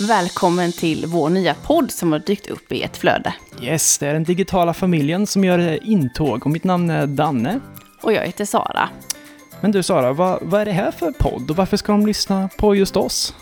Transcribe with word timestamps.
Välkommen 0.00 0.72
till 0.72 1.06
vår 1.06 1.28
nya 1.28 1.54
podd 1.54 1.90
som 1.90 2.12
har 2.12 2.18
dykt 2.18 2.46
upp 2.46 2.72
i 2.72 2.82
ett 2.82 2.96
flöde. 2.96 3.34
Yes, 3.62 3.98
det 3.98 4.06
är 4.06 4.12
den 4.12 4.24
digitala 4.24 4.74
familjen 4.74 5.26
som 5.26 5.44
gör 5.44 5.84
intåg 5.86 6.46
och 6.46 6.50
mitt 6.50 6.64
namn 6.64 6.90
är 6.90 7.06
Danne. 7.06 7.60
Och 8.02 8.12
jag 8.12 8.26
heter 8.26 8.44
Sara. 8.44 8.88
Men 9.60 9.72
du 9.72 9.82
Sara, 9.82 10.12
vad, 10.12 10.38
vad 10.42 10.60
är 10.60 10.64
det 10.64 10.72
här 10.72 10.90
för 10.90 11.12
podd 11.12 11.50
och 11.50 11.56
varför 11.56 11.76
ska 11.76 11.92
de 11.92 12.06
lyssna 12.06 12.48
på 12.58 12.74
just 12.74 12.96
oss? 12.96 13.34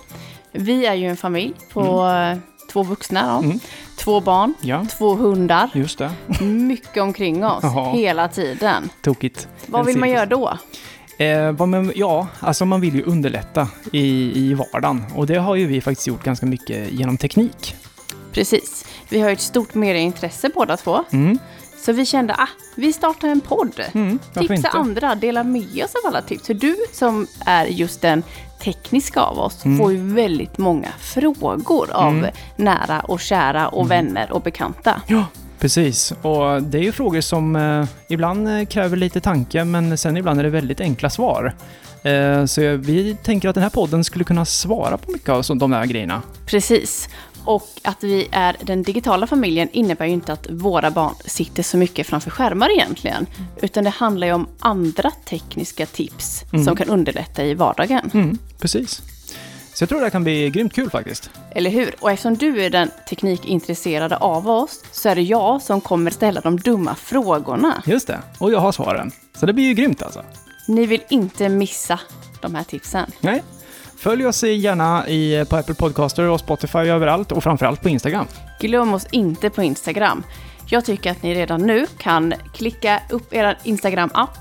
Vi 0.53 0.87
är 0.87 0.95
ju 0.95 1.07
en 1.09 1.17
familj 1.17 1.55
på 1.73 2.07
eh, 2.07 2.39
två 2.73 2.83
vuxna, 2.83 3.33
då. 3.33 3.45
Mm. 3.45 3.59
två 3.97 4.21
barn, 4.21 4.55
Ja, 4.61 4.87
två 4.99 5.15
hundar. 5.15 5.71
just 5.75 5.99
det. 5.99 6.13
Mycket 6.45 7.03
omkring 7.03 7.45
oss 7.45 7.65
hela 7.95 8.29
tiden. 8.29 8.91
Tokigt. 9.03 9.49
Vad 9.67 9.87
vill 9.87 9.99
man 9.99 10.11
göra 10.11 10.27
då? 10.27 10.59
Eh, 11.19 11.55
ja, 11.95 12.27
alltså 12.41 12.65
man 12.65 12.81
vill 12.81 12.95
ju 12.95 13.03
underlätta 13.03 13.69
i, 13.93 14.33
i 14.41 14.55
vardagen 14.55 15.05
och 15.15 15.27
det 15.27 15.37
har 15.39 15.55
ju 15.57 15.67
vi 15.67 15.81
faktiskt 15.81 16.07
gjort 16.07 16.25
ganska 16.25 16.47
mycket 16.47 16.93
genom 16.93 17.17
teknik. 17.17 17.75
Precis. 18.33 18.85
Vi 19.09 19.21
har 19.21 19.29
ju 19.29 19.33
ett 19.33 19.41
stort 19.41 19.75
medieintresse 19.75 20.51
båda 20.55 20.77
två. 20.77 21.05
Mm. 21.13 21.39
Så 21.79 21.93
vi 21.93 22.07
kände, 22.07 22.35
ah, 22.35 22.49
vi 22.77 22.93
startar 22.93 23.29
en 23.29 23.41
podd. 23.41 23.81
Mm, 23.95 24.19
Tipsa 24.35 24.55
inte? 24.55 24.69
andra, 24.69 25.15
dela 25.15 25.45
med 25.45 25.85
oss 25.85 25.95
av 25.95 26.07
alla 26.09 26.23
tips. 26.23 26.47
För 26.47 26.55
du 26.55 26.77
som 26.93 27.27
är 27.47 27.67
just 27.67 28.01
den 28.01 28.23
tekniska 28.63 29.21
av 29.21 29.39
oss 29.39 29.65
Mm. 29.65 29.79
får 29.79 29.93
ju 29.93 30.15
väldigt 30.15 30.59
många 30.59 30.89
frågor 31.01 31.91
av 31.93 32.27
nära 32.57 33.01
och 33.01 33.21
kära 33.21 33.69
och 33.69 33.87
Mm. 33.87 33.89
vänner 34.07 34.33
och 34.33 34.43
bekanta. 34.43 35.03
Ja, 35.07 35.25
precis. 35.63 36.13
Och 36.23 36.63
det 36.63 36.79
är 36.79 36.83
ju 36.83 36.93
frågor 36.93 37.21
som 37.21 37.57
eh, 37.57 37.85
ibland 38.09 38.49
eh, 38.49 38.65
kräver 38.65 38.97
lite 38.97 39.21
tanke, 39.21 39.65
men 39.65 39.99
sen 39.99 40.17
ibland 40.17 40.41
är 40.41 40.45
det 40.45 40.51
väldigt 40.51 40.81
enkla 40.81 41.11
svar. 41.11 41.55
Eh, 42.03 42.45
så 42.45 42.77
vi 42.77 43.17
tänker 43.23 43.49
att 43.49 43.55
den 43.55 43.63
här 43.63 43.71
podden 43.71 44.05
skulle 44.05 44.25
kunna 44.25 44.45
svara 44.45 44.99
på 44.99 45.13
mycket 45.13 45.29
av 45.29 45.45
de 45.57 45.71
där 45.71 45.87
grejerna. 45.87 46.23
Precis. 46.47 47.09
Och 47.45 47.69
att 47.83 48.05
vi 48.05 48.29
är 48.31 48.57
den 48.61 48.83
digitala 48.83 49.27
familjen 49.27 49.69
innebär 49.73 50.07
ju 50.07 50.13
inte 50.13 50.33
att 50.33 50.47
våra 50.51 50.91
barn 50.91 51.15
sitter 51.25 51.63
så 51.63 51.77
mycket 51.77 52.07
framför 52.07 52.31
skärmar 52.31 52.71
egentligen. 52.71 53.27
Utan 53.63 53.85
det 53.85 53.91
handlar 53.91 54.27
ju 54.27 54.33
om 54.33 54.47
andra 54.59 55.11
tekniska 55.11 55.87
tips 55.87 56.45
som 56.65 56.77
kan 56.77 56.89
underlätta 56.89 57.45
i 57.45 57.55
vardagen. 57.55 58.11
Mm, 58.15 58.39
precis. 58.59 59.03
Så 59.83 59.85
jag 59.85 59.89
tror 59.89 59.99
det 59.99 60.05
här 60.05 60.11
kan 60.11 60.25
bli 60.25 60.51
grymt 60.51 60.73
kul 60.73 60.91
faktiskt. 60.91 61.31
Eller 61.51 61.71
hur? 61.71 61.95
Och 62.01 62.11
eftersom 62.11 62.37
du 62.37 62.63
är 62.65 62.71
den 62.71 62.91
teknikintresserade 63.09 64.17
av 64.17 64.51
oss 64.51 64.85
så 64.93 65.09
är 65.09 65.15
det 65.15 65.23
jag 65.23 65.63
som 65.63 65.81
kommer 65.81 66.11
ställa 66.11 66.41
de 66.41 66.61
dumma 66.61 66.95
frågorna. 66.95 67.83
Just 67.87 68.07
det. 68.07 68.21
Och 68.39 68.53
jag 68.53 68.59
har 68.59 68.73
svaren. 68.73 69.11
Så 69.35 69.47
det 69.47 69.53
blir 69.53 69.65
ju 69.65 69.75
grymt 69.75 70.03
alltså. 70.03 70.23
Ni 70.69 70.87
vill 70.87 71.03
inte 71.09 71.49
missa 71.49 72.01
de 72.41 72.55
här 72.55 72.65
tipsen. 72.65 73.11
Nej. 73.21 73.43
Följ 73.97 74.27
oss 74.27 74.43
gärna 74.43 75.09
i, 75.09 75.45
på 75.49 75.57
Apple 75.57 75.75
Podcaster 75.75 76.29
och 76.29 76.41
Spotify 76.41 76.79
överallt 76.79 77.33
och 77.33 77.43
framförallt 77.43 77.83
på 77.83 77.89
Instagram. 77.89 78.27
Glöm 78.61 78.95
oss 78.95 79.07
inte 79.11 79.51
på 79.51 79.63
Instagram. 79.63 80.23
Jag 80.67 80.85
tycker 80.85 81.11
att 81.11 81.23
ni 81.23 81.35
redan 81.35 81.63
nu 81.63 81.87
kan 81.99 82.35
klicka 82.55 83.01
upp 83.11 83.35
er 83.35 83.59
Instagram-app 83.63 84.39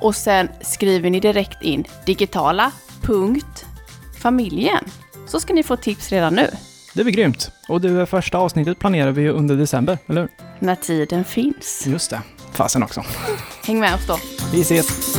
och 0.00 0.16
sen 0.16 0.48
skriver 0.60 1.10
ni 1.10 1.20
direkt 1.20 1.62
in 1.62 1.84
digitala.familjen. 4.30 4.84
Så 5.26 5.40
ska 5.40 5.54
ni 5.54 5.62
få 5.62 5.76
tips 5.76 6.12
redan 6.12 6.34
nu, 6.34 6.50
Det 6.94 7.04
blir 7.04 7.14
grymt. 7.14 7.50
Och 7.68 7.80
det 7.80 8.06
första 8.06 8.38
avsnittet 8.38 8.78
planerar 8.78 9.10
vi 9.12 9.22
ju 9.22 9.30
under 9.30 9.56
december, 9.56 9.98
eller 10.06 10.20
hur? 10.20 10.30
när 10.58 10.74
tiden 10.74 11.24
finns. 11.24 11.84
Just 11.86 12.10
det. 12.10 12.20
Fasen 12.52 12.82
också. 12.82 13.02
Häng 13.66 13.80
med 13.80 13.94
oss 13.94 14.06
då. 14.06 14.18
Vi 14.52 14.60
ses! 14.60 15.16